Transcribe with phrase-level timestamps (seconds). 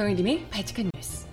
[0.00, 1.26] 정혜림의 발칙한 뉴스.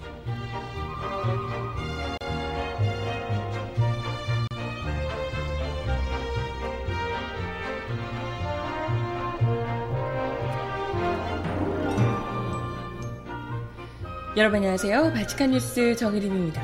[14.35, 15.13] 여러분 안녕하세요.
[15.13, 16.61] 발칙한 뉴스 정혜림입니다.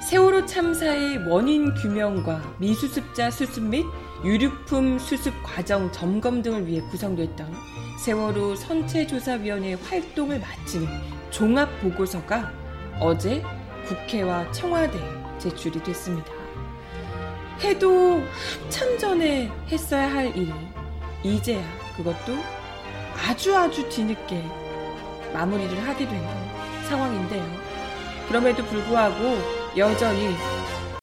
[0.00, 3.84] 세월호 참사의 원인 규명과 미수습자 수습 및
[4.24, 10.88] 유류품 수습 과정 점검 등을 위해 구성됐던 세월호 선체조사위원회 활동을 마치는
[11.30, 12.52] 종합보고서가
[13.00, 13.42] 어제
[13.86, 15.02] 국회와 청와대에
[15.38, 16.32] 제출이 됐습니다.
[17.60, 18.20] 해도
[18.60, 20.52] 한참 전에 했어야 할 일이
[21.22, 21.62] 이제야
[21.96, 22.36] 그것도
[23.24, 24.42] 아주 아주 뒤늦게
[25.32, 26.26] 마무리를 하게 되는
[26.88, 27.44] 상황인데요.
[28.26, 29.38] 그럼에도 불구하고
[29.76, 30.34] 여전히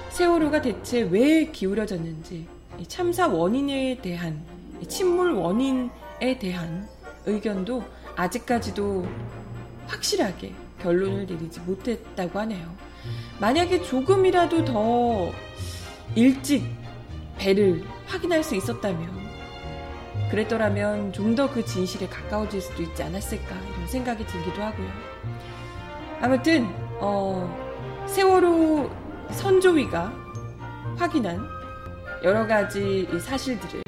[0.09, 2.45] 세월호가 대체 왜 기울어졌는지
[2.87, 4.43] 참사 원인에 대한
[4.87, 5.89] 침몰 원인
[6.21, 6.87] 에 대한
[7.25, 7.83] 의견도
[8.15, 9.07] 아직까지도
[9.87, 12.75] 확실하게 결론을 내리지 못했다고 하네요.
[13.39, 15.31] 만약에 조금이라도 더
[16.15, 16.65] 일찍
[17.37, 19.19] 배를 확인할 수 있었다면
[20.31, 24.89] 그랬더라면 좀 더 그 진실에 가까워질 수도 있지 않았을까 이런 생각이 들기도 하고요.
[26.21, 26.67] 아무튼
[26.99, 28.89] 어, 세월호
[29.31, 30.13] 선조위가
[30.97, 31.39] 확인한
[32.23, 33.83] 여러 가지 사실들을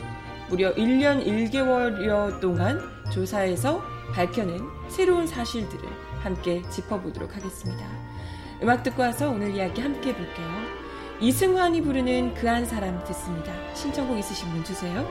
[0.52, 3.81] 무려 1년 1개월여 동안 조사해서
[4.13, 5.88] 밝혀낸 새로운 사실들을
[6.19, 7.85] 함께 짚어보도록 하겠습니다.
[8.61, 10.47] 음악 듣고 와서 오늘 이야기 함께 해볼게요.
[11.22, 13.53] 이승환이 부르는 그 한 사람 듣습니다.
[13.73, 15.07] 신청곡 있으신 분 주세요.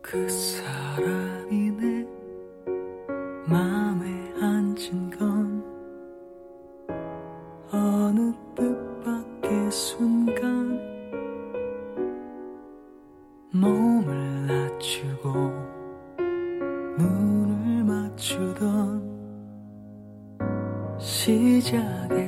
[0.00, 0.26] 그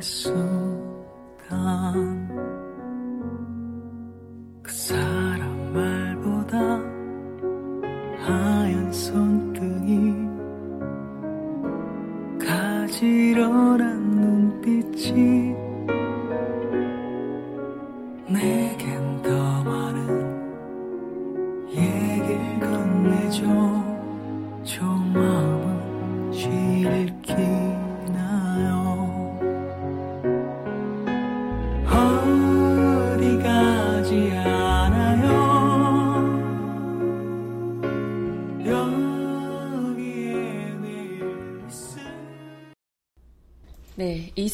[0.00, 0.28] 시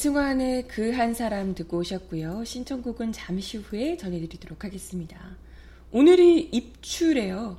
[0.05, 2.45] 이승환의 그 한 사람 듣고 오셨고요.
[2.45, 5.39] 신청곡은 잠시 후에 전해드리도록 하겠습니다.
[5.93, 7.57] 오늘이 입추래요.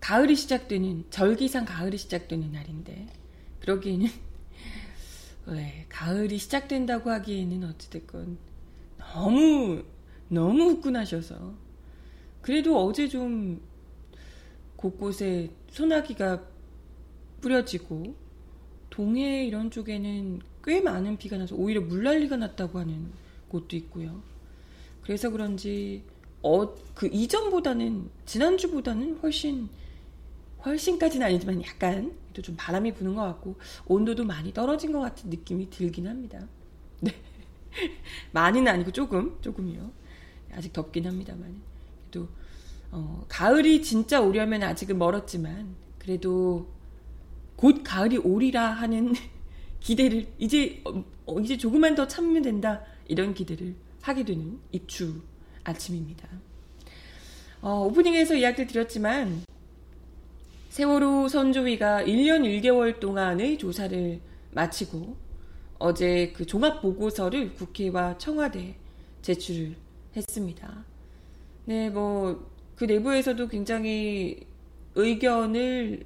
[0.00, 3.06] 가을이 시작되는 절기상 가을이 시작되는 날인데
[3.60, 4.06] 그러기에는
[5.48, 8.38] 네, 가을이 시작된다고 하기에는 어찌됐건
[8.96, 9.84] 너무
[10.28, 11.54] 너무 후끈하셔서
[12.40, 13.60] 그래도 어제 좀
[14.76, 16.42] 곳곳에 소나기가
[17.42, 18.14] 뿌려지고
[18.88, 23.10] 동해 이런 쪽에는 꽤 많은 비가 나서 오히려 물난리가 났다고 하는
[23.48, 24.22] 곳도 있고요.
[25.00, 26.04] 그래서 그런지
[26.42, 29.70] 어, 그 이전보다는 지난주보다는 훨씬
[30.62, 33.56] 훨씬까지는 아니지만 약간 또좀 바람이 부는 것 같고
[33.86, 36.46] 온도도 많이 떨어진 것 같은 느낌이 들긴 합니다.
[37.00, 37.14] 네.
[38.32, 39.90] 많이는 아니고 조금 조금이요.
[40.52, 41.62] 아직 덥긴 합니다만
[42.10, 42.28] 그래도
[42.90, 46.68] 어, 가을이 진짜 오려면 아직은 멀었지만 그래도
[47.56, 49.14] 곧 가을이 오리라 하는
[49.80, 55.20] 기대를 이제 어, 어, 이제 조금만 더 참으면 된다 이런 기대를 하게 되는 입추
[55.64, 56.28] 아침입니다.
[57.60, 59.42] 어, 오프닝에서 이야기를 드렸지만
[60.68, 64.20] 세월호 선조위가 1년 1개월 동안의 조사를
[64.52, 65.16] 마치고
[65.78, 68.74] 어제 그 종합 보고서를 국회와 청와대에
[69.22, 69.76] 제출을
[70.16, 70.84] 했습니다.
[71.64, 74.46] 네, 뭐 그 내부에서도 굉장히
[74.94, 76.04] 의견을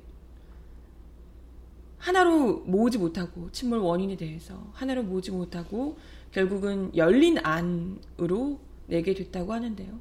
[2.03, 5.97] 하나로 모으지 못하고 침몰 원인에 대해서 하나로 모으지 못하고
[6.33, 8.59] 결국은 열린 안으로
[8.89, 10.01] 내게 됐다고 하는데요.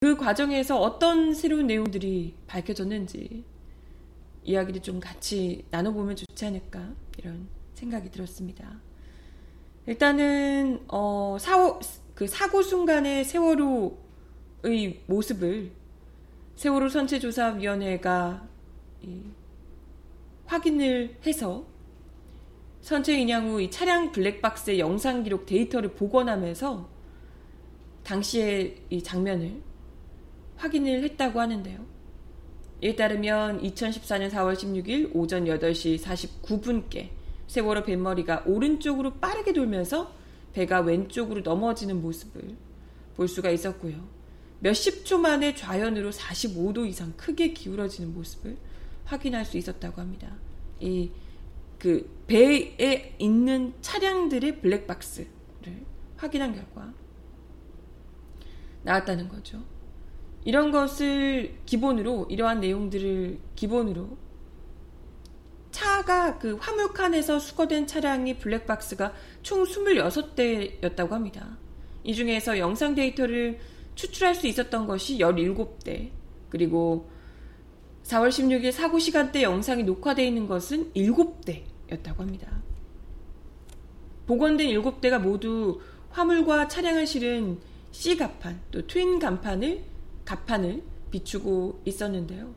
[0.00, 3.44] 그 과정에서 어떤 새로운 내용들이 밝혀졌는지
[4.44, 8.78] 이야기를 좀 같이 나눠보면 좋지 않을까 이런 생각이 들었습니다.
[9.86, 11.80] 일단은 어, 사고,
[12.14, 15.70] 그 사고 순간의 세월호의 모습을
[16.56, 18.46] 세월호 선체조사위원회가
[19.02, 19.22] 이,
[20.52, 21.64] 확인을 해서
[22.82, 26.90] 선체 인양 후 이 차량 블랙박스의 영상 기록 데이터를 복원하면서
[28.04, 29.62] 당시의 이 장면을
[30.56, 31.86] 확인을 했다고 하는데요.
[32.82, 37.10] 이에 따르면 2014년 4월 16일 오전 8시 49분께
[37.46, 40.12] 세월호 뱃머리가 오른쪽으로 빠르게 돌면서
[40.52, 42.56] 배가 왼쪽으로 넘어지는 모습을
[43.16, 44.06] 볼 수가 있었고요.
[44.60, 48.56] 몇십 초 만에 좌연으로 45도 이상 크게 기울어지는 모습을
[49.04, 50.36] 확인할 수 있었다고 합니다.
[50.80, 51.10] 이
[51.82, 55.26] 그 배에 있는 차량들의 블랙박스를
[56.16, 56.94] 확인한 결과
[58.84, 59.64] 나왔다는 거죠.
[60.44, 64.16] 이런 것을 기본으로 이러한 내용들을 기본으로
[65.72, 69.12] 차가 그 화물칸에서 수거된 차량이 블랙박스가
[69.42, 71.58] 총 26대였다고 합니다.
[72.04, 73.58] 이 중에서 영상 데이터를
[73.96, 76.12] 추출할 수 있었던 것이 17대,
[76.48, 77.10] 그리고
[78.04, 82.62] 4월 16일 사고 시간대 영상이 녹화되어 있는 것은 7대였다고 합니다.
[84.26, 87.58] 복원된 7대가 모두 화물과 차량을 실은
[87.90, 89.84] C 갑판, 또 트윈 간판을,
[90.24, 92.54] 갑판을 비추고 있었는데요.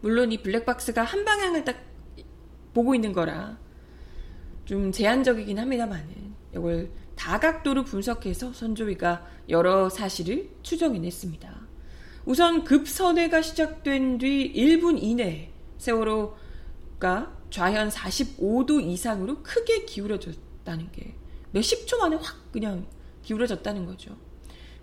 [0.00, 1.76] 물론 이 블랙박스가 한 방향을 딱
[2.72, 3.58] 보고 있는 거라
[4.64, 11.67] 좀 제한적이긴 합니다만은 이걸 다각도로 분석해서 선조위가 여러 사실을 추정해냈습니다.
[12.28, 21.14] 우선 급선회가 시작된 뒤 1분 이내에 세월호가 좌현 45도 이상으로 크게 기울어졌다는 게
[21.52, 22.86] 몇십 초 만에 확 그냥
[23.22, 24.14] 기울어졌다는 거죠.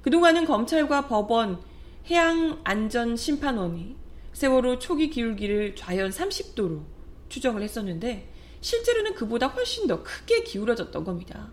[0.01, 1.61] 그동안은 검찰과 법원,
[2.09, 3.95] 해양안전심판원이
[4.33, 6.81] 세월호 초기 기울기를 좌현 30도로
[7.29, 8.27] 추정을 했었는데
[8.61, 11.51] 실제로는 그보다 훨씬 더 크게 기울어졌던 겁니다.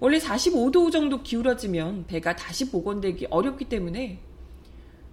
[0.00, 4.28] 원래 45도 정도 기울어지면 배가 다시 복원되기 어렵기 때문에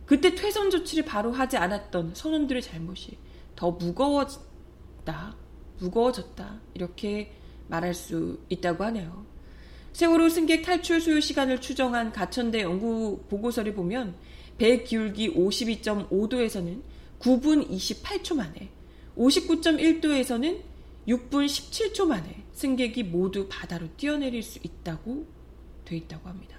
[0.07, 3.17] 그때 퇴선 조치를 바로 하지 않았던 선원들의 잘못이
[3.55, 5.35] 더 무거워졌다,
[5.79, 7.33] 무거워졌다 이렇게
[7.67, 9.25] 말할 수 있다고 하네요.
[9.91, 14.15] 세월호 승객 탈출 소요 시간을 추정한 가천대 연구 보고서를 보면
[14.57, 16.81] 배 기울기 52.5도에서는
[17.19, 18.69] 9분 28초 만에,
[19.17, 20.61] 59.1도에서는
[21.07, 25.25] 6분 17초 만에 승객이 모두 바다로 뛰어내릴 수 있다고
[25.83, 26.57] 돼 있다고 합니다.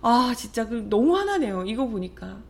[0.00, 1.64] 아, 진짜 그 너무 화나네요.
[1.66, 2.42] 이거 보니까.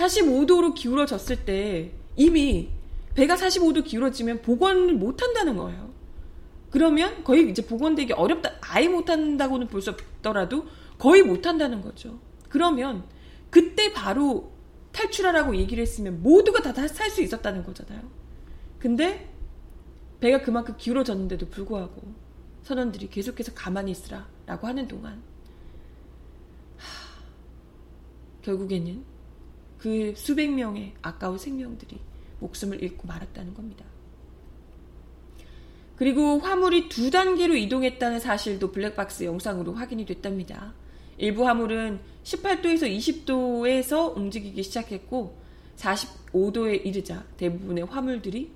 [0.00, 2.70] 45도로 기울어졌을 때 이미
[3.14, 5.90] 배가 45도 기울어지면 복원을 못 한다는 거예요.
[6.70, 10.66] 그러면 거의 이제 복원되기 어렵다, 아예 못 한다고는 볼 수 없더라도
[10.98, 12.18] 거의 못 한다는 거죠.
[12.48, 13.04] 그러면
[13.50, 14.52] 그때 바로
[14.92, 18.02] 탈출하라고 얘기를 했으면 모두가 다 살 수 있었다는 거잖아요.
[18.78, 19.28] 근데
[20.20, 22.02] 배가 그만큼 기울어졌는데도 불구하고
[22.62, 25.22] 선원들이 계속해서 가만히 있으라 라고 하는 동안
[26.76, 26.84] 하,
[28.42, 29.02] 결국에는
[29.80, 31.98] 그 수백 명의 아까운 생명들이
[32.40, 33.84] 목숨을 잃고 말았다는 겁니다.
[35.96, 40.72] 그리고 화물이 두 단계로 이동했다는 사실도 블랙박스 영상으로 확인이 됐답니다.
[41.18, 45.38] 일부 화물은 18도에서 20도에서 움직이기 시작했고
[45.76, 48.50] 45도에 이르자 대부분의 화물들이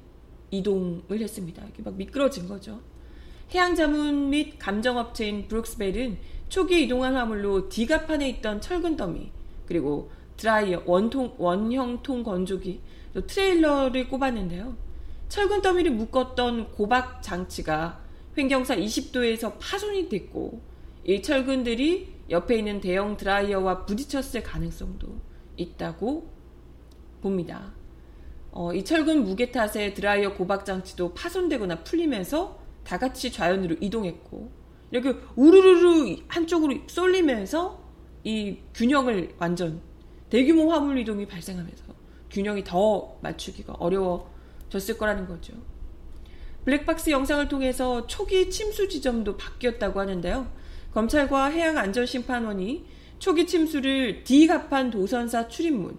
[0.50, 1.62] 이동을 했습니다.
[1.62, 2.80] 이렇게 막 미끄러진 거죠.
[3.52, 9.30] 해양자문 및 감정업체인 브룩스벨은 초기 이동한 화물로 D갑판에 있던 철근 더미
[9.66, 12.80] 그리고 드라이어 원통 원형 통 건조기
[13.14, 14.76] 또 트레일러를 꼽았는데요.
[15.28, 18.00] 철근 더미를 묶었던 고박 장치가
[18.36, 20.60] 횡경사 20도에서 파손이 됐고
[21.04, 25.08] 이 철근들이 옆에 있는 대형 드라이어와 부딪혔을 가능성도
[25.56, 26.28] 있다고
[27.20, 27.72] 봅니다.
[28.50, 34.50] 어, 이 철근 무게 탓에 드라이어 고박 장치도 파손되거나 풀리면서 다 같이 좌연으로 이동했고
[34.90, 37.82] 이렇게 우르르르 한쪽으로 쏠리면서
[38.22, 39.80] 이 균형을 완전
[40.34, 41.84] 대규모 화물 이동이 발생하면서
[42.28, 45.52] 균형이 더 맞추기가 어려워졌을 거라는 거죠.
[46.64, 50.50] 블랙박스 영상을 통해서 초기 침수 지점도 바뀌었다고 하는데요.
[50.92, 52.84] 검찰과 해양안전심판원이
[53.20, 55.96] 초기 침수를 D갑판 도선사 출입문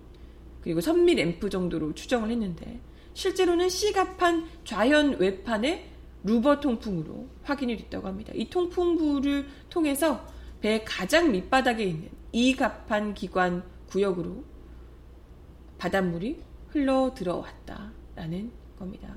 [0.59, 2.81] 그리고 선미 램프 정도로 추정을 했는데
[3.13, 5.91] 실제로는 C갑판 좌현 외판의
[6.25, 8.33] 루버 통풍으로 확인이 됐다고 합니다.
[8.35, 10.27] 이 통풍부를 통해서
[10.59, 13.63] 배 가장 밑바닥에 있는 E갑판 기관
[13.95, 14.43] 구역으로
[15.77, 16.37] 바닷물이
[16.69, 19.15] 흘러 들어왔다라는 겁니다.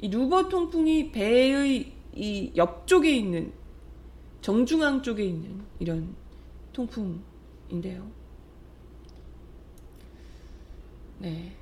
[0.00, 3.52] 이 루버 통풍이 배의 이 옆쪽에 있는
[4.40, 6.16] 정중앙 쪽에 있는 이런
[6.72, 8.10] 통풍인데요.
[11.20, 11.52] 네.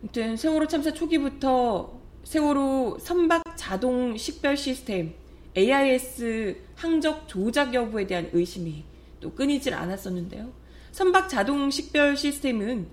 [0.00, 5.14] 아무튼 세월호 참사 초기부터 세월호 선박 자동 식별 시스템
[5.56, 8.91] AIS 항적 조작 여부에 대한 의심이
[9.22, 10.52] 또 끊이질 않았었는데요.
[10.90, 12.88] 선박 자동 식별 시스템은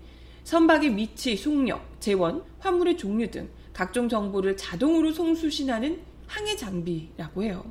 [0.45, 7.65] 선박의 위치, 속력, 재원, 화물의 종류 등 각종 정보를 자동으로 송수신하는 항해 장비라고 해요.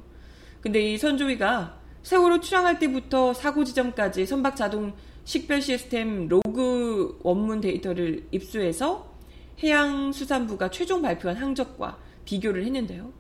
[0.61, 4.93] 근데 이 선조위가 세월호 출항할 때부터 사고 지점까지 선박 자동
[5.25, 9.15] 식별 시스템 로그 원문 데이터를 입수해서
[9.63, 13.13] 해양수산부가 최종 발표한 항적과 비교를 했는데요.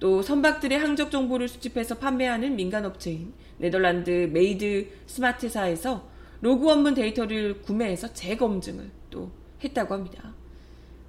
[0.00, 6.08] 또 선박들의 항적 정보를 수집해서 판매하는 민간 업체인 네덜란드 메이드 스마트사에서
[6.40, 9.30] 로그 원문 데이터를 구매해서 재검증을 또
[9.62, 10.34] 했다고 합니다.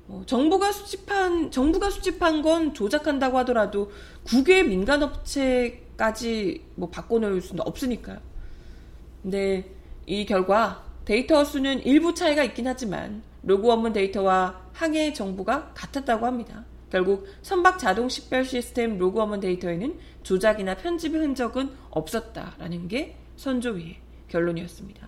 [0.07, 3.91] 어, 정부가 수집한 정부가 수집한 건 조작한다고 하더라도
[4.23, 8.17] 국외 민간 업체까지 뭐 바꿔놓을 수는 없으니까요.
[9.21, 9.69] 근데
[10.07, 16.65] 이 결과 데이터 수는 일부 차이가 있긴 하지만 로그 원문 데이터와 항해 정보가 같았다고 합니다.
[16.89, 25.07] 결국 선박 자동 식별 시스템 로그 원문 데이터에는 조작이나 편집의 흔적은 없었다라는 게 선조위의 결론이었습니다.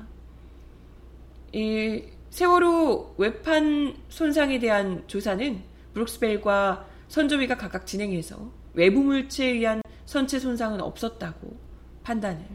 [1.54, 5.62] 이 세월호 외판 손상에 대한 조사는
[5.94, 11.58] 브룩스벨과 선조위가 각각 진행해서 외부 물체에 의한 선체 손상은 없었다고
[12.04, 12.46] 판단을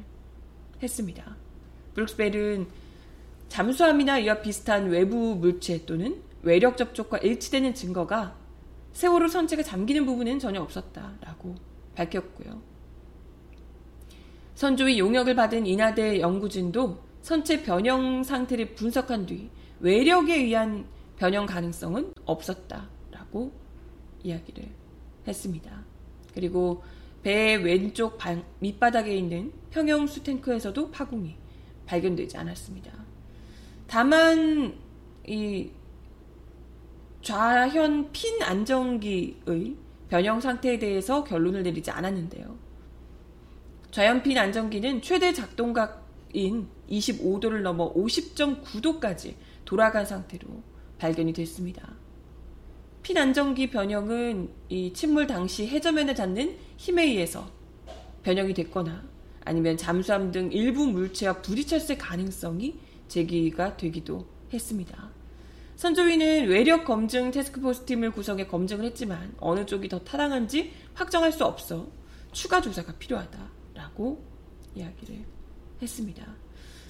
[0.82, 1.36] 했습니다.
[1.94, 2.66] 브룩스벨은
[3.48, 8.34] 잠수함이나 이와 비슷한 외부 물체 또는 외력 접촉과 일치되는 증거가
[8.96, 11.54] 세월호 선체가 잠기는 부분은 전혀 없었다라고
[11.94, 12.62] 밝혔고요.
[14.54, 19.50] 선조위 용역을 받은 인하대 연구진도 선체 변형 상태를 분석한 뒤
[19.80, 20.86] 외력에 의한
[21.18, 23.52] 변형 가능성은 없었다라고
[24.22, 24.66] 이야기를
[25.28, 25.84] 했습니다.
[26.32, 26.82] 그리고
[27.22, 31.36] 배 왼쪽 방, 밑바닥에 있는 평형수 탱크에서도 파공이
[31.84, 32.92] 발견되지 않았습니다.
[33.88, 34.74] 다만
[35.26, 35.68] 이
[37.26, 39.74] 좌현 핀 안정기의
[40.08, 42.56] 변형 상태에 대해서 결론을 내리지 않았는데요.
[43.90, 50.46] 좌현 핀 안정기는 최대 작동각인 25도를 넘어 50.9도까지 돌아간 상태로
[50.98, 51.96] 발견이 됐습니다.
[53.02, 57.50] 핀 안정기 변형은 이 침몰 당시 해저면에 닿는 힘에 의해서
[58.22, 59.02] 변형이 됐거나
[59.44, 62.78] 아니면 잠수함 등 일부 물체와 부딪혔을 가능성이
[63.08, 65.15] 제기가 되기도 했습니다.
[65.76, 71.86] 선조위는 외력 검증 테스크포스 팀을 구성해 검증을 했지만 어느 쪽이 더 타당한지 확정할 수 없어
[72.32, 74.24] 추가 조사가 필요하다라고
[74.74, 75.24] 이야기를
[75.80, 76.26] 했습니다.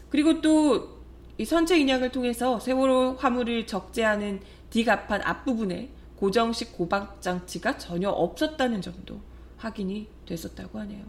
[0.09, 0.97] 그리고 또
[1.39, 4.41] 이 선체 인양을 통해서 세월호 화물을 적재하는
[4.71, 9.21] 디갑판 앞부분에 고정식 고박 장치가 전혀 없었다는 점도
[9.59, 11.05] 확인이 됐었다고 하네요.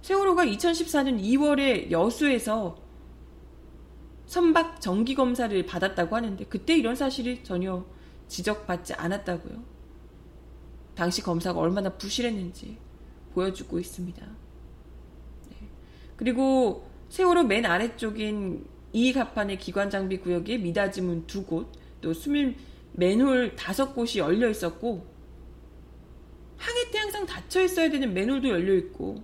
[0.00, 2.78] 세월호가 2014년 2월에 여수에서
[4.26, 7.84] 선박 정기 검사를 받았다고 하는데 그때 이런 사실이 전혀
[8.28, 9.62] 지적받지 않았다고요.
[10.94, 12.78] 당시 검사가 얼마나 부실했는지
[13.34, 14.26] 보여주고 있습니다.
[15.50, 15.56] 네.
[16.16, 22.56] 그리고 세월호 맨 아래쪽인 이 갑판의 기관 장비 구역에 미닫이문 두 곳, 또 수밀
[22.92, 25.06] 맨홀 다섯 곳이 열려 있었고
[26.58, 29.22] 항해 때 항상 닫혀 있어야 되는 맨홀도 열려 있고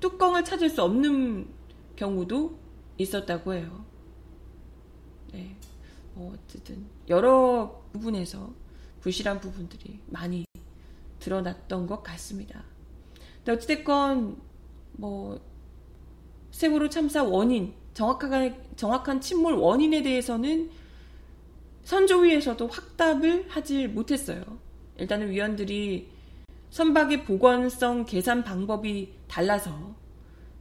[0.00, 1.48] 뚜껑을 찾을 수 없는
[1.96, 2.58] 경우도
[2.96, 3.84] 있었다고 해요.
[6.18, 6.24] 네.
[6.24, 8.52] 뭐 어쨌든 여러 부분에서
[9.00, 10.44] 부실한 부분들이 많이
[11.20, 12.64] 드러났던 것 같습니다.
[13.36, 14.36] 근데 어찌됐건
[14.92, 15.40] 뭐
[16.50, 20.70] 세월호 참사 원인 정확한 정확한 침몰 원인에 대해서는
[21.84, 24.42] 선조위에서도 확답을 하질 못했어요.
[24.98, 26.08] 일단은 위원들이
[26.70, 29.94] 선박의 보건성 계산 방법이 달라서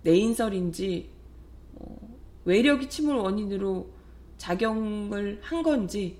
[0.04, 1.10] 내인설인지
[1.76, 1.98] 어,
[2.46, 3.97] 외력이 침몰 원인으로
[4.38, 6.20] 작용을 한 건지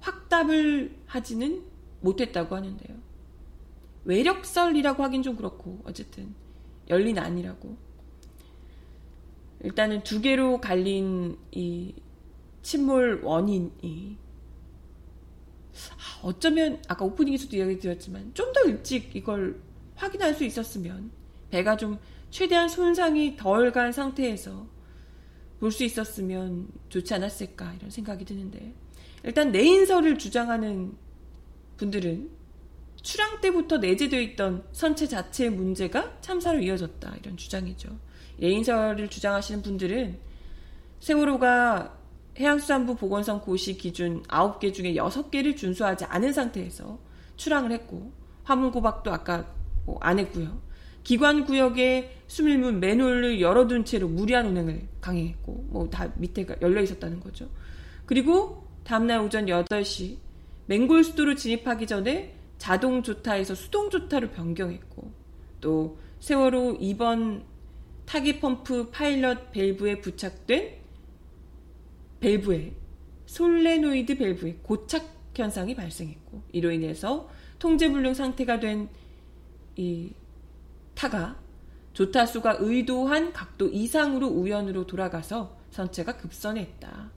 [0.00, 1.64] 확답을 하지는
[2.00, 2.96] 못했다고 하는데요.
[4.04, 6.34] 외력설이라고 하긴 좀 그렇고 어쨌든
[6.88, 7.76] 열린 아니라고
[9.62, 11.94] 일단은 두 개로 갈린 이
[12.62, 14.18] 침몰 원인이
[15.92, 19.60] 아, 어쩌면 아까 오프닝에서도 이야기 드렸지만 좀 더 일찍 이걸
[19.94, 21.10] 확인할 수 있었으면
[21.50, 21.98] 배가 좀
[22.30, 24.66] 최대한 손상이 덜 간 상태에서
[25.60, 28.74] 볼 수 있었으면 좋지 않았을까 이런 생각이 드는데
[29.22, 30.96] 일단 내인설을 주장하는
[31.76, 32.30] 분들은
[33.02, 37.88] 출항 때부터 내재되어 있던 선체 자체의 문제가 참사로 이어졌다 이런 주장이죠.
[38.38, 40.18] 내인설을 주장하시는 분들은
[41.00, 41.98] 세월호가
[42.38, 46.98] 해양수산부 보건성 고시 기준 9개 중에 6개를 준수하지 않은 상태에서
[47.36, 48.12] 출항을 했고
[48.44, 49.46] 화물 고박도 아까
[49.84, 50.60] 뭐 안 했고요.
[51.02, 57.48] 기관 구역에 수밀문 맨홀을 열어둔 채로 무리한 운행을 강행했고 뭐 다 밑에가 열려 있었다는 거죠.
[58.06, 60.16] 그리고 다음날 오전 8시
[60.66, 65.12] 맹골 수도로 진입하기 전에 자동 조타에서 수동 조타로 변경했고
[65.60, 67.42] 또 세월호 2번
[68.06, 70.74] 타기 펌프 파일럿 밸브에 부착된
[72.20, 72.72] 밸브에
[73.26, 77.28] 솔레노이드 밸브에 고착 현상이 발생했고 이로 인해서
[77.58, 78.88] 통제불능 상태가 된
[79.76, 80.12] 이
[81.00, 81.34] 타가
[81.94, 87.10] 조타수가 의도한 각도 이상으로 우연으로 돌아가서 선체가 급선했다.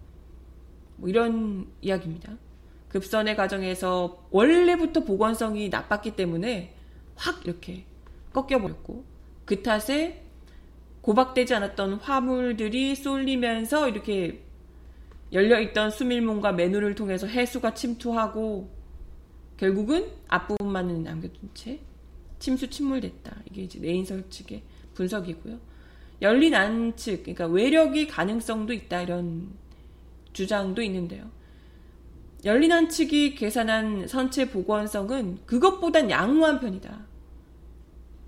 [0.96, 2.38] 뭐 이런 이야기입니다.
[2.88, 6.74] 급선의 과정에서 원래부터 보건성이 나빴기 때문에
[7.16, 7.86] 확 이렇게
[8.32, 9.04] 꺾여버렸고
[9.44, 10.24] 그 탓에
[11.02, 14.46] 고박되지 않았던 화물들이 쏠리면서 이렇게
[15.34, 18.70] 열려있던 수밀문과 맨홀을 통해서 해수가 침투하고
[19.58, 21.82] 결국은 앞부분만은 남겨둔 채
[22.44, 23.38] 침수 침몰됐다.
[23.50, 24.64] 이게 이제 내인설 측의
[24.96, 25.58] 분석이고요.
[26.22, 29.54] 열린 안 측, 그러니까 외력이 가능성도 있다 이런
[30.34, 31.32] 주장도 있는데요.
[32.44, 37.06] 열린 안 측이 계산한 선체 복원성은 그것보단 양호한 편이다.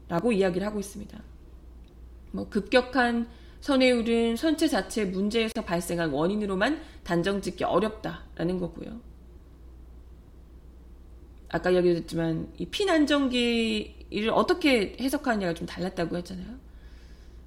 [0.08, 1.22] 라고 이야기를 하고 있습니다.
[2.32, 3.28] 뭐 급격한
[3.60, 9.02] 선해율은 선체 자체 문제에서 발생한 원인으로만 단정 짓기 어렵다라는 거고요.
[11.56, 16.48] 아까 이야기했지만 이 피난정기를 어떻게 해석하느냐가 좀 달랐다고 했잖아요.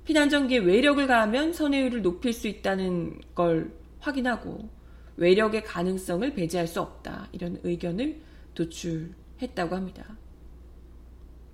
[0.06, 4.70] 피난정기에 외력을 가하면 선해율을 높일 수 있다는 걸 확인하고
[5.16, 8.18] 외력의 가능성을 배제할 수 없다 이런 의견을
[8.54, 10.16] 도출했다고 합니다.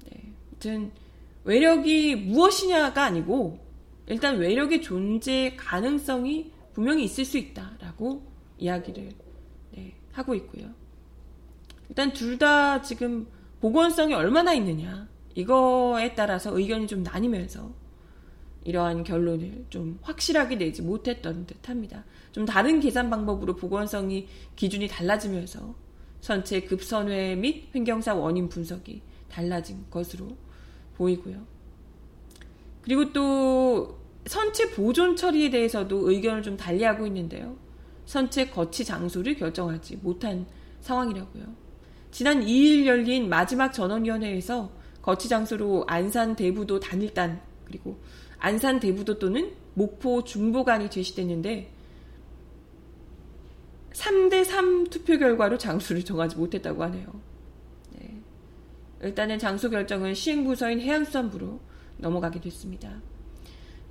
[0.04, 0.92] 네, 아무튼
[1.42, 3.58] 외력이 무엇이냐가 아니고
[4.06, 8.22] 일단 외력의 존재 가능성이 분명히 있을 수 있다라고
[8.58, 9.10] 이야기를
[9.72, 10.83] 네, 하고 있고요.
[11.88, 13.26] 일단 둘 다 지금
[13.60, 17.72] 보건성이 얼마나 있느냐 이거에 따라서 의견이 좀 나뉘면서
[18.64, 22.04] 이러한 결론을 좀 확실하게 내지 못했던 듯 합니다.
[22.32, 24.26] 좀 다른 계산 방법으로 보건성이
[24.56, 25.74] 기준이 달라지면서
[26.20, 30.28] 선체 급선회 및 횡경사 원인 분석이 달라진 것으로
[30.96, 31.44] 보이고요.
[32.82, 37.56] 그리고 또 선체 보존 처리에 대해서도 의견을 좀 달리하고 있는데요.
[38.06, 40.46] 선체 거치 장소를 결정하지 못한
[40.80, 41.63] 상황이라고요.
[42.14, 44.70] 지난 2일 열린 마지막 전원위원회에서
[45.02, 47.98] 거치 장소로 안산 대부도 단일단 그리고
[48.38, 51.72] 안산 대부도 또는 목포 중보관이 제시됐는데
[53.94, 57.20] 3대3 투표 결과로 장소를 정하지 못했다고 하네요.
[57.98, 58.16] 네.
[59.02, 61.58] 일단은 장소 결정은 시행부서인 해양수산부로
[61.96, 62.92] 넘어가게 됐습니다.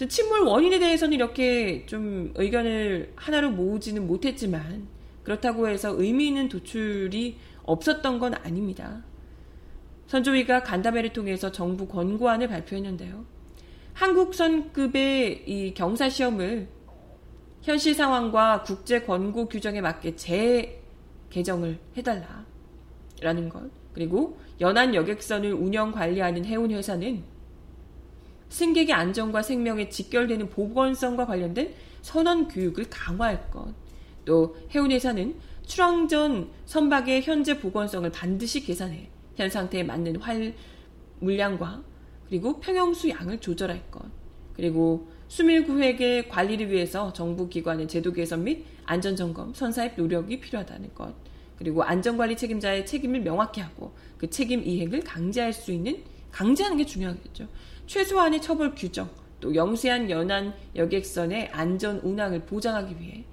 [0.08, 4.88] 침몰 원인에 대해서는 이렇게 좀 의견을 하나로 모으지는 못했지만
[5.24, 9.04] 그렇다고 해서 의미 있는 도출이 없었던 건 아닙니다.
[10.08, 13.26] 선조위가 간담회를 통해서 정부 권고안을 발표했는데요.
[13.94, 16.68] 한국선급의 이 경사 시험을
[17.62, 23.70] 현실 상황과 국제 권고 규정에 맞게 재개정을 해달라라는 것.
[23.94, 27.24] 그리고 연안 여객선을 운영 관리하는 해운 회사는
[28.50, 33.74] 승객의 안전과 생명에 직결되는 보건성과 관련된 선언 교육을 강화할 것.
[34.26, 40.54] 또 해운회사는 출항 전 선박의 현재 보건성을 반드시 계산해 현 상태에 맞는 활
[41.20, 41.84] 물량과
[42.28, 44.04] 그리고 평형수 양을 조절할 것.
[44.56, 51.14] 그리고 수밀구획의 관리를 위해서 정부 기관의 제도 개선 및 안전점검, 선사의 노력이 필요하다는 것.
[51.58, 57.48] 그리고 안전관리 책임자의 책임을 명확히 하고 그 책임 이행을 강제할 수 있는 강제하는 게 중요하겠죠.
[57.88, 63.24] 최소한의 처벌 규정, 또 영세한 연안 여객선의 안전 운항을 보장하기 위해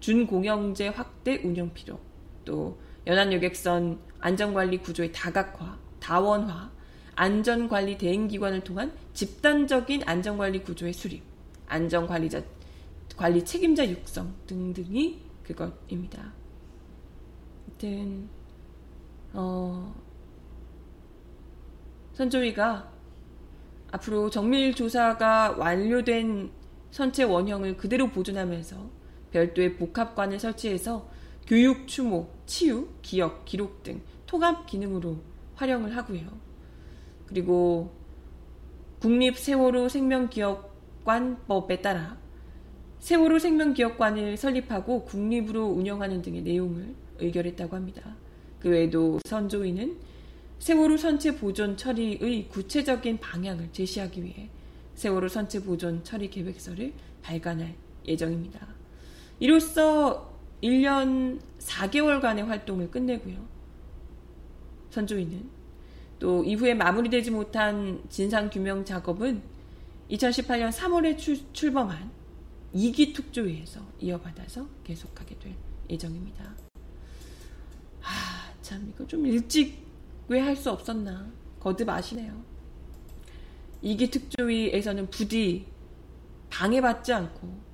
[0.00, 1.98] 준공영제 확대 운영 필요,
[2.44, 6.70] 또 연안 여객선 안전관리 구조의 다각화, 다원화,
[7.14, 11.22] 안전관리 대행기관을 통한 집단적인 안전관리 구조의 수립,
[11.66, 12.42] 안전관리자
[13.16, 16.32] 관리 책임자 육성 등등이 그것입니다.
[17.66, 18.28] 아무튼
[19.32, 19.94] 어,
[22.12, 22.92] 선조위가
[23.90, 26.50] 앞으로 정밀 조사가 완료된
[26.90, 28.97] 선체 원형을 그대로 보존하면서
[29.32, 31.08] 별도의 복합관을 설치해서
[31.46, 35.18] 교육, 추모, 치유, 기억, 기록 등 통합 기능으로
[35.54, 36.20] 활용을 하고요.
[37.26, 37.90] 그리고
[39.00, 42.18] 국립 세월호 생명기억관법에 따라
[42.98, 48.16] 세월호 생명기억관을 설립하고 국립으로 운영하는 등의 내용을 의결했다고 합니다.
[48.60, 49.96] 그 외에도 선조위는
[50.58, 54.50] 세월호 선체 보존 처리의 구체적인 방향을 제시하기 위해
[54.94, 57.74] 세월호 선체 보존 처리 계획서를 발간할
[58.06, 58.77] 예정입니다.
[59.40, 63.46] 이로써 1년 4개월간의 활동을 끝내고요.
[64.90, 65.48] 선조위는
[66.18, 69.40] 또 이후에 마무리되지 못한 진상규명 작업은
[70.10, 71.16] 2018년 3월에
[71.52, 72.10] 출, 범한
[72.74, 75.54] 2기 특조위에서 이어받아서 계속하게 될
[75.90, 76.54] 예정입니다.
[78.02, 79.86] 아, 참, 이거 좀 일찍
[80.28, 82.42] 왜 할 수 없었나 거듭 아시네요.
[83.80, 85.66] 이기 특조위에서는 부디
[86.50, 87.67] 방해받지 않고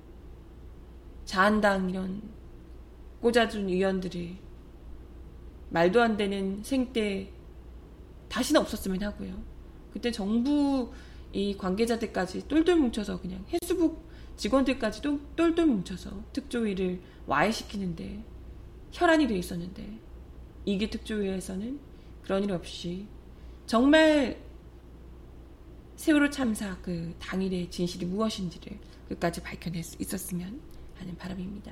[1.25, 2.21] 자한당 이런
[3.21, 4.37] 꽂아준 의원들이
[5.69, 7.31] 말도 안 되는 생때
[8.29, 9.41] 다시는 없었으면 하고요.
[9.91, 10.91] 그때 정부
[11.33, 14.05] 이 관계자들까지 똘똘 뭉쳐서 그냥 해수북
[14.37, 18.23] 직원들까지 도 똘똘 뭉쳐서 특조위를 와해시키는데
[18.91, 19.99] 혈안이 돼 있었는데
[20.65, 21.79] 이게 특조위에서는
[22.23, 23.07] 그런 일 없이
[23.65, 24.39] 정말
[25.95, 28.77] 세월호 참사 그 당일의 진실이 무엇인지를
[29.09, 30.59] 끝까지 밝혀낼 수 있었으면
[30.97, 31.71] 하는 바람입니다.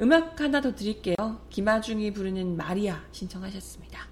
[0.00, 1.14] 음악 하나 더 드릴게요.
[1.50, 4.06] 김아중이 부르는 마리아 신청하셨습니다.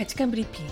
[0.00, 0.66] 발칙한 브리핑.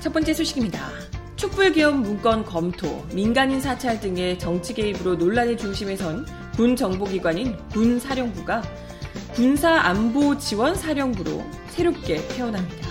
[0.00, 0.90] 첫 번째 소식입니다.
[1.36, 6.24] 촛불개혁 문건 검토, 민간인 사찰 등의 정치 개입으로 논란의 중심에 선
[6.58, 8.62] 군 정보기관인 군 사령부가
[9.32, 12.88] 군사 안보 지원 사령부로 새롭게 태어납니다.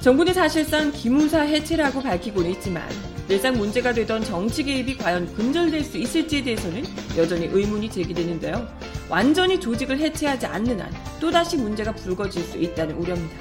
[0.00, 2.88] 정부는 사실상 기무사 해체라고 밝히고는 있지만
[3.28, 6.84] 늘상 문제가 되던 정치 개입이 과연 근절될 수 있을지에 대해서는
[7.16, 8.68] 여전히 의문이 제기되는데요.
[9.08, 13.36] 완전히 조직을 해체하지 않는 한 또다시 문제가 불거질 수 있다는 우려입니다.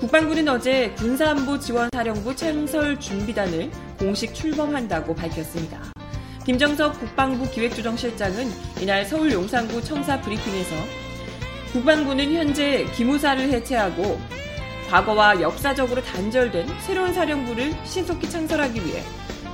[0.00, 5.92] 국방부는 어제 군사안보 지원사령부 창설 준비단을 공식 출범한다고 밝혔습니다.
[6.46, 10.74] 김정석 국방부 기획조정실장은 이날 서울 용산구 청사 브리핑에서
[11.72, 14.18] 국방부는 현재 기무사를 해체하고
[14.92, 19.02] 과거와 역사적으로 단절된 새로운 사령부를 신속히 창설하기 위해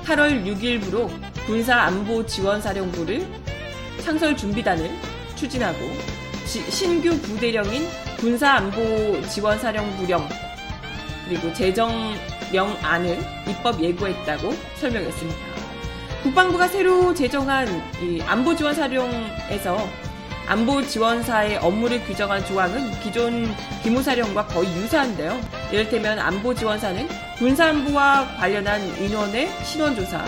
[0.03, 1.09] 8월 6일부로
[1.45, 3.25] 군사안보지원사령부를
[4.01, 4.91] 창설 준비단을
[5.37, 5.79] 추진하고
[6.45, 10.27] 지, 신규 부대령인 군사안보지원사령부령
[11.25, 15.39] 그리고 재정령안을 입법 예고했다고 설명했습니다.
[16.23, 17.81] 국방부가 새로 제정한
[18.27, 20.08] 안보지원사령에서
[20.49, 23.47] 안보 지원사의 업무를 규정한 조항은 기존
[23.83, 25.39] 기무사령과 거의 유사한데요.
[25.71, 27.07] 이를테면 안보 지원사는
[27.37, 30.25] 군사안보와 관련한 인원의 신원조사,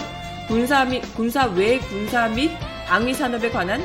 [0.48, 2.52] 군사 및 군사 외 군사 및
[2.86, 3.82] 방위 산업에 관한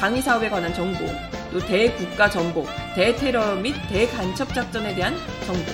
[0.00, 1.06] 방위 사업에 관한 정보,
[1.52, 5.14] 또 대국가 정보, 대테러 및 대간첩 작전에 대한
[5.46, 5.70] 정보,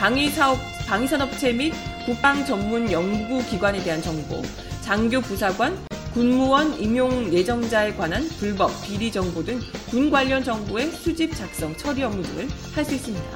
[0.00, 1.72] 방위 사업 방위 산업체 및
[2.04, 4.42] 국방 전문 연구 기관에 대한 정보,
[4.82, 5.78] 장교 부사관,
[6.12, 12.22] 군무원 임용 예정자에 관한 불법, 비리 정보 등 군 관련 정보의 수집, 작성, 처리 업무
[12.22, 13.26] 등을 할 수 있습니다.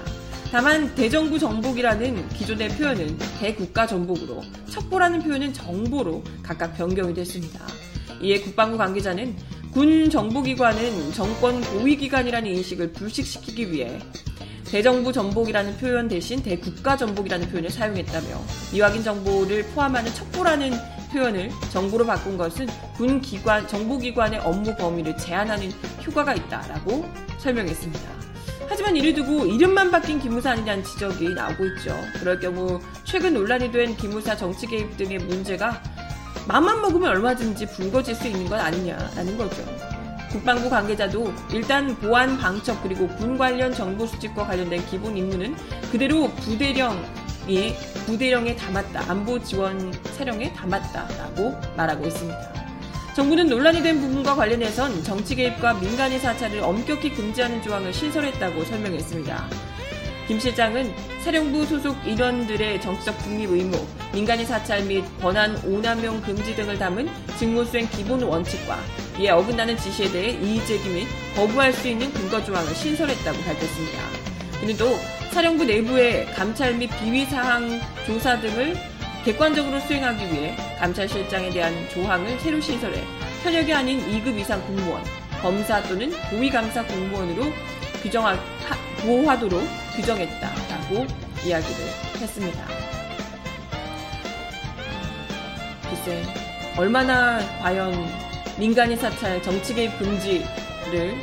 [0.53, 7.67] 다만 대정부 정복이라는 기존의 표현은 대국가 정복으로 첩보라는 표현은 정보로 각각 변경이 됐습니다.
[8.21, 9.35] 이에 국방부 관계자는
[9.73, 13.99] 군 정보기관은 정권 고위기관이라는 인식을 불식시키기 위해
[14.65, 18.29] 대정부 정복이라는 표현 대신 대국가 정복이라는 표현을 사용했다며
[18.73, 20.73] 이확인 정보를 포함하는 첩보라는
[21.15, 25.71] 표현을 정보로 바꾼 것은 군 기관, 정보기관의 업무 범위를 제한하는
[26.05, 28.11] 효과가 있다라고 설명했습니다.
[28.69, 31.97] 하지만 이를 두고 이름만 바뀐 기무사 아니냐는 지적이 나오고 있죠.
[32.19, 35.81] 그럴 경우 최근 논란이 된 기무사 정치 개입 등의 문제가
[36.49, 39.63] 맘만 먹으면 얼마든지 불거질 수 있는 것 아니냐라는 거죠.
[40.31, 45.55] 국방부 관계자도 일단 보안 방첩 그리고 군 관련 정보 수집과 관련된 기본 임무는
[45.93, 47.75] 그대로 부대령 이
[48.07, 49.11] 부대령에 담았다.
[49.11, 52.55] 안보 지원 사령에 담았다라고 말하고 있습니다.
[53.15, 59.49] 정부는 논란이 된 부분과 관련해선 정치 개입과 민간의 사찰을 엄격히 금지하는 조항을 신설했다고 설명했습니다.
[60.27, 63.77] 김 실장은 사령부 소속 인원들의 정치적 독립 의무,
[64.15, 68.79] 민간의 사찰 및 권한 오남용 금지 등을 담은 직무수행 기본 원칙과
[69.19, 73.99] 이에 어긋나는 지시에 대해 이의 제기 및 거부할 수 있는 근거 조항을 신설했다고 밝혔습니다.
[74.61, 74.97] 그는 또
[75.35, 78.77] 사령부 내부의 감찰 및 비위 사항 조사 등을
[79.25, 83.03] 객관적으로 수행하기 위해 감찰실장에 대한 조항을 새로 신설해
[83.43, 85.03] 현역이 아닌 2급 이상 공무원,
[85.43, 87.47] 검사 또는 고위감사 공무원으로
[88.01, 88.37] 규정하,
[89.03, 89.61] 보호하도록
[89.97, 91.05] 규정했다라고
[91.45, 91.85] 이야기를
[92.21, 92.65] 했습니다.
[95.91, 96.23] 글쎄,
[96.77, 98.07] 얼마나 과연
[98.57, 101.17] 민간인 사찰 정치 개입 금지를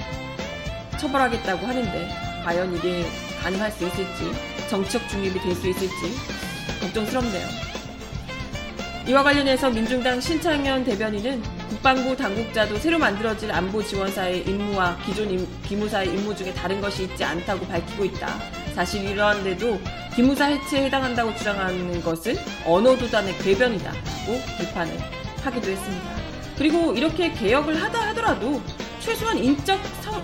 [1.00, 2.10] 처벌하겠다고 하는데
[2.44, 3.06] 과연 이게
[3.42, 4.32] 가능할 수 있을지
[4.70, 5.96] 정치적 중립이 될 수 있을지
[6.82, 7.48] 걱정스럽네요.
[9.08, 16.36] 이와 관련해서 민중당 신창현 대변인은 국방부 당국자도 새로 만들어질 안보 지원사의 임무와 기존 기무사의 임무
[16.36, 18.28] 중에 다른 것이 있지 않다고 밝히고 있다.
[18.76, 19.80] 사실 이러한데도
[20.16, 24.98] 기무사 해체에 해당한다고 주장하는 것은 언어도단의 궤변이다고 비판을
[25.44, 26.12] 하기도 했습니다.
[26.58, 28.62] 그리고 이렇게 개혁을 하다 하더라도
[29.02, 29.80] 최소한 인적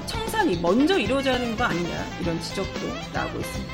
[0.05, 2.79] 청산이 먼저 이루어져야 하는 거 아니냐 이런 지적도
[3.11, 3.73] 나오고 있습니다.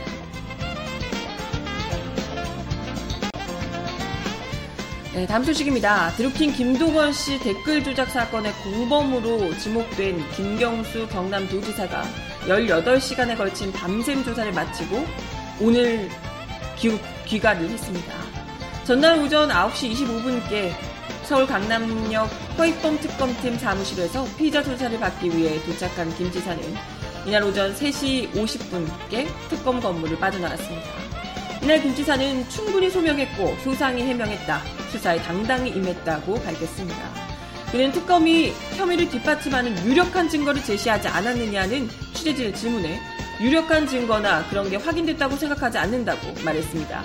[5.13, 6.09] 네, 다음 소식입니다.
[6.13, 12.03] 드루킹 김동원 씨 댓글 조작 사건의 공범으로 지목된 김경수 경남도지사가
[12.47, 15.05] 18시간에 걸친 밤샘 조사를 마치고
[15.61, 16.09] 오늘
[16.77, 18.13] 귀, 귀가를 했습니다.
[18.85, 20.92] 전날 오전 9시 25분께
[21.25, 26.62] 서울 강남역 허익범 특검팀 사무실에서 피의자 조사를 받기 위해 도착한 김 지사는
[27.25, 30.89] 이날 오전 3시 50분께 특검 건물을 빠져나왔습니다.
[31.62, 34.62] 이날 김 지사는 충분히 소명했고 소상히 해명했다.
[34.91, 37.09] 수사에 당당히 임했다고 밝혔습니다.
[37.71, 42.99] 그는 특검이 혐의를 뒷받침하는 유력한 증거를 제시하지 않았느냐는 취재진의 질문에
[43.41, 47.03] 유력한 증거나 그런 게 확인됐다고 생각하지 않는다고 말했습니다.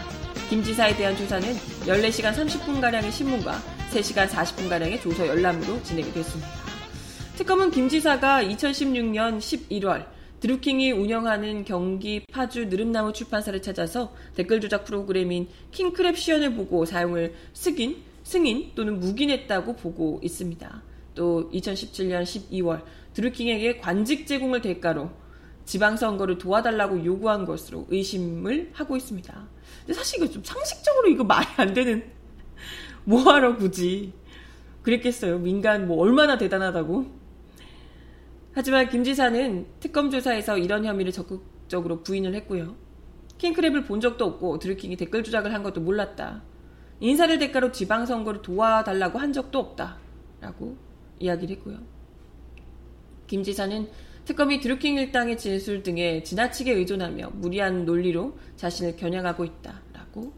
[0.50, 6.48] 김 지사에 대한 조사는 14시간 30분가량의 신문과 3시간 40분가량의 조서 열람으로 진행이 됐습니다.
[7.36, 10.06] 특검은 김 지사가 2016년 11월
[10.40, 18.02] 드루킹이 운영하는 경기 파주 느릅나무 출판사를 찾아서 댓글 조작 프로그램인 킹크랩 시연을 보고 사용을 승인,
[18.22, 20.82] 승인 또는 묵인했다고 보고 있습니다.
[21.14, 22.82] 또 2017년 12월
[23.14, 25.10] 드루킹에게 관직 제공을 대가로
[25.64, 29.48] 지방선거를 도와달라고 요구한 것으로 의심을 하고 있습니다.
[29.80, 32.17] 근데 사실 이거 좀 상식적으로 이거 말이 안 되는
[33.08, 34.12] 뭐하러 굳이
[34.82, 35.38] 그랬겠어요.
[35.38, 37.06] 민간 뭐 얼마나 대단하다고.
[38.52, 42.76] 하지만 김 지사는 특검 조사에서 이런 혐의를 적극적으로 부인을 했고요.
[43.38, 46.42] 킹크랩을 본 적도 없고 드루킹이 댓글 조작을 한 것도 몰랐다.
[47.00, 49.96] 인사를 대가로 지방선거를 도와달라고 한 적도 없다.
[50.40, 50.76] 라고
[51.18, 51.78] 이야기를 했고요.
[53.26, 53.88] 김 지사는
[54.26, 60.34] 특검이 드루킹 일당의 진술 등에 지나치게 의존하며 무리한 논리로 자신을 겨냥하고 있다 라고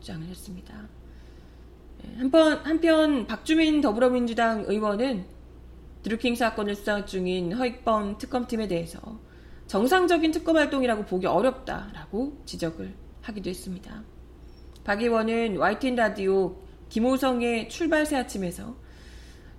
[0.00, 0.95] 주장을 했습니다.
[2.06, 5.24] 네, 한편, 한편 박주민 더불어민주당 의원은
[6.02, 9.00] 드루킹 사건을 수사 중인 허익범 특검팀에 대해서
[9.66, 14.04] 정상적인 특검 활동이라고 보기 어렵다라고 지적을 하기도 했습니다.
[14.84, 16.56] 박 의원은 YTN 라디오
[16.90, 18.76] 김호성의 출발 새 아침에서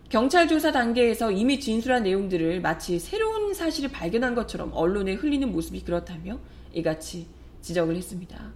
[0.07, 6.39] 경찰 조사 단계에서 이미 진술한 내용들을 마치 새로운 사실을 발견한 것처럼 언론에 흘리는 모습이 그렇다며
[6.73, 7.27] 이같이
[7.59, 8.53] 지적을 했습니다.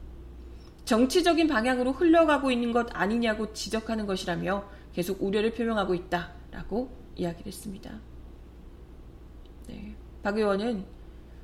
[0.92, 7.98] 정치적인 방향으로 흘러가고 있는 것 아니냐고 지적하는 것이라며 계속 우려를 표명하고 있다라고 이야기를 했습니다.
[9.70, 9.96] 네.
[10.22, 10.84] 박 의원은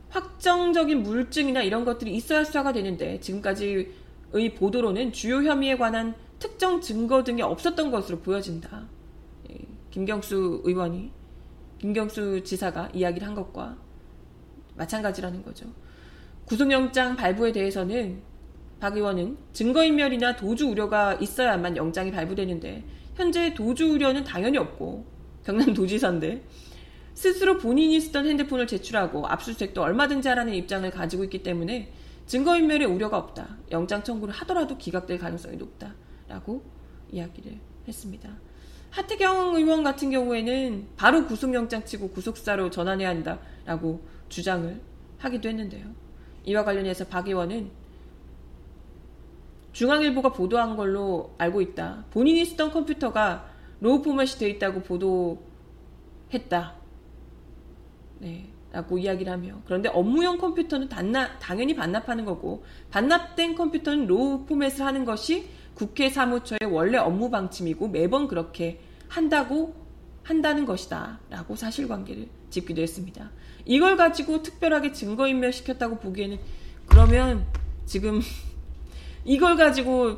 [0.10, 3.88] 확정적인 물증이나 이런 것들이 있어야 수사가 되는데 지금까지의
[4.58, 8.86] 보도로는 주요 혐의에 관한 특정 증거 등이 없었던 것으로 보여진다.
[9.92, 11.10] 김경수 의원이
[11.78, 13.78] 김경수 지사가 이야기를 한 것과
[14.76, 15.68] 마찬가지라는 거죠.
[16.44, 18.36] 구속영장 발부에 대해서는
[18.80, 22.84] 박 의원은 증거인멸이나 도주 우려가 있어야만 영장이 발부되는데
[23.16, 25.06] 현재 도주 우려는 당연히 없고
[25.44, 26.44] 경남 도지사인데
[27.14, 31.92] 스스로 본인이 쓰던 핸드폰을 제출하고 압수수색도 얼마든지 하라는 입장을 가지고 있기 때문에
[32.28, 33.58] 증거인멸의 우려가 없다.
[33.72, 35.96] 영장 청구를 하더라도 기각될 가능성이 높다
[36.28, 36.64] 라고
[37.12, 38.30] 이야기를 했습니다.
[38.92, 44.80] 하태경 의원 같은 경우에는 바로 구속영장 치고 구속사로 전환해야 한다 라고 주장을
[45.18, 45.86] 하기도 했는데요.
[46.46, 47.72] 이와 관련해서 박 의원은
[49.78, 52.06] 중앙일보가 보도한 걸로 알고 있다.
[52.10, 53.48] 본인이 쓰던 컴퓨터가
[53.80, 56.74] 로우 포맷이 되어 있다고 보도했다.
[58.18, 58.50] 네.
[58.72, 65.06] 라고 이야기를 하며 그런데 업무용 컴퓨터는 단나, 당연히 반납하는 거고 반납된 컴퓨터는 로우 포맷을 하는
[65.06, 69.76] 것이 국회 사무처의 원래 업무 방침이고 매번 그렇게 한다고
[70.24, 71.20] 한다는 것이다.
[71.30, 73.30] 라고 사실관계를 짚기도 했습니다.
[73.64, 76.40] 이걸 가지고 특별하게 증거인멸 시켰다고 보기에는
[76.88, 77.46] 그러면
[77.86, 78.22] 지금
[79.28, 80.16] 이걸 가지고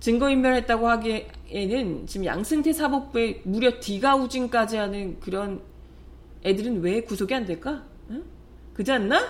[0.00, 5.62] 증거인멸했다고 하기에는 지금 양승태 사법부에 무려 디가우징까지 하는 그런
[6.44, 7.82] 애들은 왜 구속이 안 될까?
[8.10, 8.22] 응?
[8.74, 9.26] 그지 않나?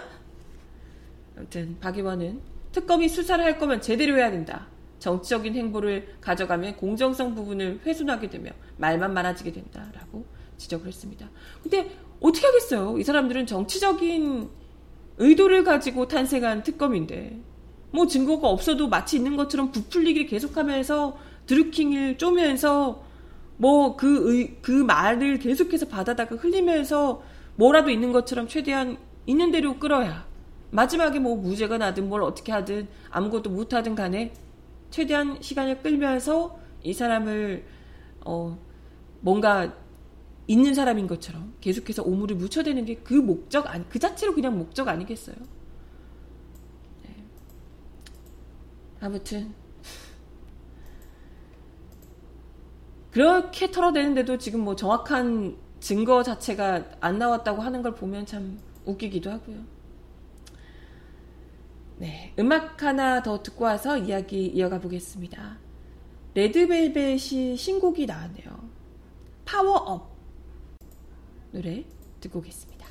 [1.37, 2.41] 아무튼 박 의원은
[2.73, 4.67] 특검이 수사를 할 거면 제대로 해야 된다.
[4.99, 10.27] 정치적인 행보를 가져가면 공정성 부분을 훼손하게 되며 말만 많아지게 된다라고
[10.59, 11.31] 지적을 했습니다.
[11.63, 12.99] 근데 어떻게 하겠어요?
[12.99, 14.51] 이 사람들은 정치적인
[15.19, 17.50] 의도를 가지고 탄생한 특검인데
[17.93, 23.03] 뭐 증거가 없어도 마치 있는 것처럼 부풀리기를 계속하면서 드루킹을 쪼면서
[23.57, 27.23] 뭐그 그 말을 계속해서 받아다가 흘리면서
[27.57, 30.27] 뭐라도 있는 것처럼 최대한 있는 대로 끌어야
[30.71, 34.33] 마지막에 뭐 무죄가 나든 뭘 어떻게 하든 아무것도 못 하든 간에
[34.91, 37.65] 최대한 시간을 끌면서 이 사람을
[38.25, 38.59] 어
[39.21, 39.75] 뭔가
[40.47, 45.37] 있는 사람인 것처럼 계속해서 오물을 묻혀대는 게 그 목적 아니 그 자체로 그냥 목적 아니겠어요?
[47.05, 47.11] 네.
[49.01, 49.55] 아무튼
[53.11, 59.65] 그렇게 털어대는데도 지금 뭐 정확한 증거 자체가 안 나왔다고 하는 걸 보면 참 웃기기도 하고요.
[61.97, 65.59] 네, 음악 하나 더 듣고 와서 이야기 이어가 보겠습니다.
[66.35, 68.71] 레드벨벳이 신곡이 나왔네요.
[69.45, 70.11] 파워업
[71.53, 71.85] 노래
[72.21, 72.87] 듣고 오겠습니다.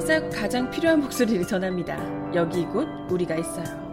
[0.00, 1.98] 속 가장 필요한 목소리를 전합니다.
[2.34, 3.84] 여기 이곳 우리가 있어요.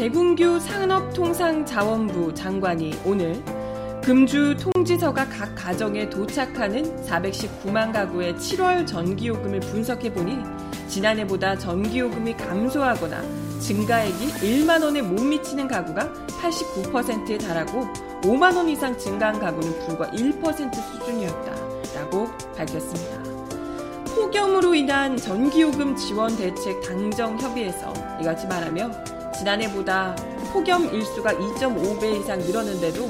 [0.00, 3.34] 백운규 산업통상자원부 장관이 오늘
[4.02, 10.38] 금주 통지서가 각 가정에 도착하는 419만 가구의 7월 전기요금을 분석해 보니
[10.90, 13.22] 지난해보다 전기요금이 감소하거나
[13.60, 17.86] 증가액이 1만 원에 못 미치는 가구가 89%에 달하고
[18.22, 22.26] 5만 원 이상 증가한 가구는 불과 1% 수준이었다라고
[22.56, 23.22] 밝혔습니다.
[24.16, 28.90] 폭염으로 인한 전기요금 지원 대책 당정 협의에서 이같이 말하며
[29.38, 30.16] 지난해보다
[30.52, 33.08] 폭염 일수가 2.5배 이상 늘었는데도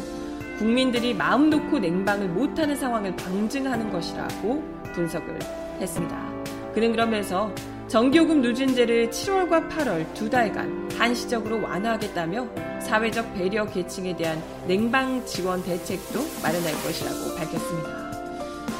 [0.58, 5.38] 국민들이 마음 놓고 냉방을 못하는 상황을 방증하는 것이라고 분석을
[5.80, 6.30] 했습니다.
[6.74, 7.52] 그는 그러면서
[7.88, 12.46] 전기요금 누진제를 7월과 8월 두 달간 한시적으로 완화하겠다며
[12.80, 18.10] 사회적 배려 계층에 대한 냉방 지원 대책도 마련할 것이라고 밝혔습니다.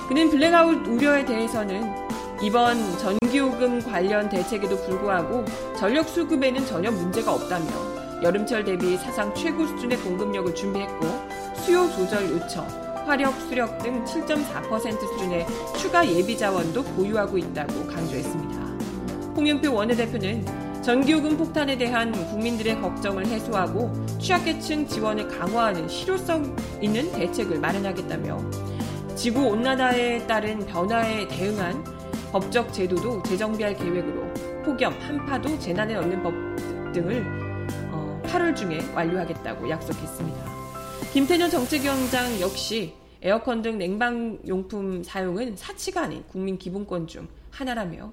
[0.08, 1.92] 그는 블랙아웃 우려에 대해서는
[2.42, 5.44] 이번 전기요금 관련 대책에도 불구하고
[5.76, 7.66] 전력 수급에는 전혀 문제가 없다며
[8.22, 11.06] 여름철 대비 사상 최고 수준의 공급력을 준비했고
[11.56, 12.66] 수요 조절 요청,
[13.10, 15.44] 화력, 수력 등 7.4% 수준의
[15.76, 18.60] 추가 예비 자원도 보유하고 있다고 강조했습니다.
[19.34, 20.46] 홍영표 원내대표는
[20.80, 28.38] 전기요금 폭탄에 대한 국민들의 걱정을 해소하고 취약계층 지원을 강화하는 실효성 있는 대책을 마련하겠다며
[29.16, 31.84] 지구 온난화에 따른 변화에 대응한
[32.30, 34.32] 법적 제도도 재정비할 계획으로
[34.64, 36.32] 폭염, 한파도 재난에 얻는 법
[36.92, 37.26] 등을
[38.22, 40.60] 8월 중에 완료하겠다고 약속했습니다.
[41.12, 48.12] 김태년 정책위원장 역시 에어컨 등 냉방용품 사용은 사치가 아닌 국민 기본권 중 하나라며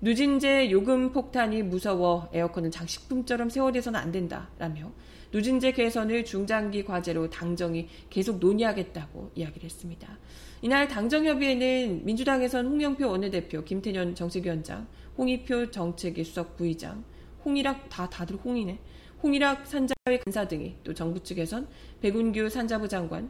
[0.00, 4.92] 누진제 요금 폭탄이 무서워 에어컨은 장식품처럼 세월해서는 안 된다라며
[5.32, 10.18] 누진제 개선을 중장기 과제로 당정이 계속 논의하겠다고 이야기를 했습니다.
[10.62, 14.86] 이날 당정협의회는 민주당에선 홍영표 원내대표, 김태년 정책위원장,
[15.16, 17.04] 홍익표 정책위 수석 부의장,
[17.44, 18.78] 홍일학 다 다들 홍이네.
[19.22, 21.68] 홍일학 산자회 간사 등이 또 정부 측에선
[22.00, 23.28] 백운규 산자부 장관,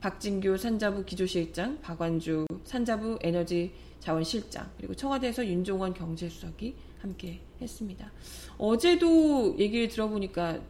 [0.00, 8.10] 박진규 산자부 기조실장, 박완주 산자부 에너지 자원실장, 그리고 청와대에서 윤종원 경제수석이 함께 했습니다.
[8.58, 10.60] 어제도 얘기를 들어보니까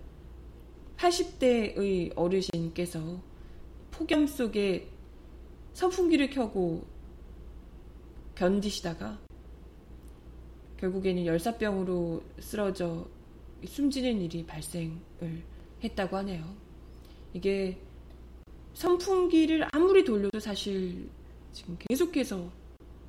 [0.96, 3.20] 80대의 어르신께서
[3.90, 4.88] 폭염 속에
[5.74, 6.84] 선풍기를 켜고
[8.34, 9.18] 견디시다가
[10.78, 13.06] 결국에는 열사병으로 쓰러져
[13.66, 15.42] 숨지는 일이 발생을
[15.82, 16.44] 했다고 하네요.
[17.34, 17.78] 이게
[18.74, 21.08] 선풍기를 아무리 돌려도 사실
[21.52, 22.50] 지금 계속해서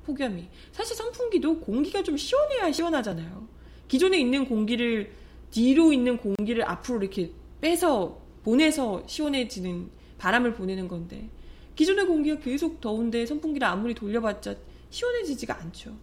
[0.04, 3.48] 폭염이 사실 선풍기도 공기가 좀 시원해야 시원하잖아요.
[3.88, 5.12] 기존에 있는 공기를
[5.50, 11.28] 뒤로 있는 공기를 앞으로 이렇게 빼서 보내서 시원해지는 바람을 보내는 건데
[11.74, 14.54] 기존의 공기가 계속 더운데 선풍기를 아무리 돌려봤자
[14.90, 15.96] 시원해지지가 않죠.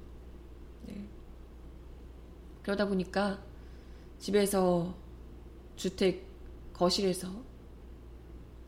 [0.88, 1.05] 네.
[2.64, 3.43] 그러다 보니까
[4.20, 4.95] 집에서
[5.76, 6.26] 주택
[6.74, 7.47] 거실에서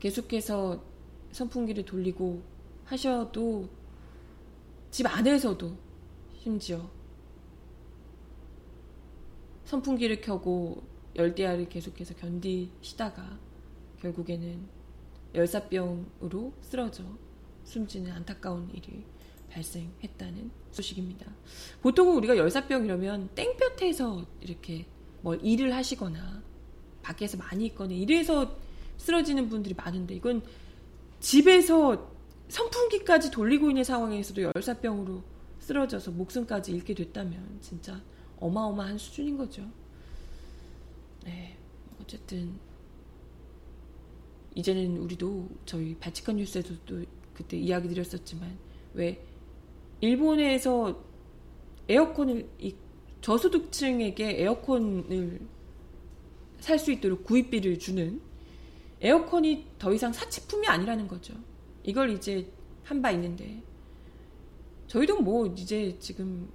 [0.00, 0.82] 계속해서
[1.30, 2.42] 선풍기를 돌리고
[2.84, 3.68] 하셔도
[4.90, 5.76] 집 안에서도
[6.42, 6.90] 심지어
[9.64, 10.82] 선풍기를 켜고
[11.14, 13.38] 열대야를 계속해서 견디시다가
[14.00, 14.66] 결국에는
[15.34, 17.04] 열사병으로 쓰러져
[17.62, 19.04] 숨지는 안타까운 일이
[19.50, 21.30] 발생했다는 소식입니다.
[21.82, 24.86] 보통은 우리가 열사병 이러면 땡볕에서 이렇게
[25.20, 26.42] 뭘 일을 하시거나
[27.02, 28.56] 밖에서 많이 있거나 이래서
[29.00, 30.42] 쓰러지는 분들이 많은데 이건
[31.20, 32.10] 집에서
[32.48, 35.22] 선풍기까지 돌리고 있는 상황에서도 열사병으로
[35.58, 38.00] 쓰러져서 목숨까지 잃게 됐다면 진짜
[38.38, 39.66] 어마어마한 수준인 거죠.
[41.24, 41.56] 네,
[42.00, 42.58] 어쨌든
[44.54, 47.02] 이제는 우리도 저희 바치칸 뉴스에도 또
[47.34, 48.58] 그때 이야기 드렸었지만
[48.94, 49.24] 왜
[50.00, 51.02] 일본에서
[51.88, 52.74] 에어컨을 이
[53.20, 55.40] 저소득층에게 에어컨을
[56.58, 58.20] 살 수 있도록 구입비를 주는
[59.00, 61.34] 에어컨이 더 이상 사치품이 아니라는 거죠.
[61.84, 62.50] 이걸 이제
[62.84, 63.62] 한 바 있는데
[64.88, 66.50] 저희도 뭐 이제 지금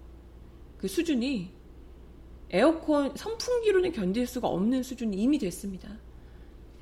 [0.77, 1.49] 그 수준이
[2.49, 5.97] 에어컨 선풍기로는 견딜 수가 없는 수준이 이미 됐습니다.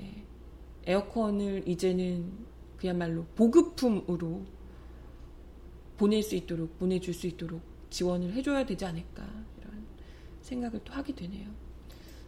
[0.01, 0.25] 예.
[0.85, 2.31] 에어컨을 이제는
[2.77, 4.43] 그야말로 보급품으로
[5.97, 7.61] 보낼 수 있도록 보내줄 수 있도록
[7.91, 9.23] 지원을 해줘야 되지 않을까
[9.61, 9.85] 이런
[10.41, 11.47] 생각을 또 하게 되네요.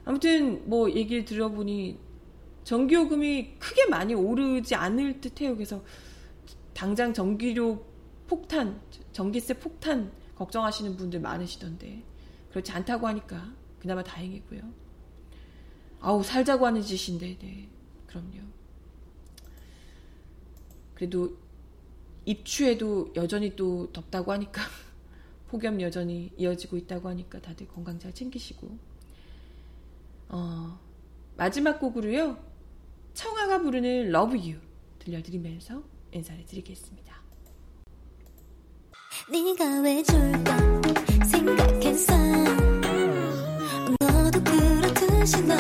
[0.05, 1.97] 아무튼 뭐 얘기를 들어보니
[2.65, 5.55] 전기요금이 크게 많이 오르지 않을 듯해요.
[5.55, 5.83] 그래서
[6.73, 7.85] 당장 전기료
[8.27, 8.81] 폭탄,
[9.13, 12.03] 전기세 폭탄 걱정하시는 분들 많으시던데
[12.49, 14.61] 그렇지 않다고 하니까 그나마 다행이고요.
[16.01, 17.69] 아우 살자고 하는 짓인데, 네,
[18.07, 18.39] 그럼요.
[20.95, 21.37] 그래도
[22.25, 24.61] 입추에도 여전히 또 덥다고 하니까
[25.49, 28.77] 폭염 여전히 이어지고 있다고 하니까 다들 건강 잘 챙기시고
[30.29, 30.79] 어,
[31.37, 32.37] 마지막 곡으로요
[33.15, 34.59] 청아가 부르는 Love You
[34.99, 37.15] 들려드리면서 인사를 드리겠습니다.
[39.31, 40.57] 네가 왜 좋을까
[41.25, 42.13] 생각했어
[43.99, 45.55] 너도 그렇듯이 너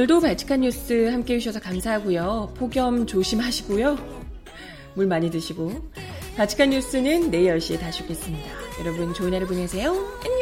[0.00, 2.54] 오늘도 발칙한 뉴스 함께 해주셔서 감사하고요.
[2.56, 3.98] 폭염 조심하시고요.
[4.94, 5.90] 물 많이 드시고.
[6.38, 8.48] 발칙한 뉴스는 내일 10시에 다시 오겠습니다.
[8.80, 9.92] 여러분 좋은 하루 보내세요.
[10.24, 10.39] 안녕!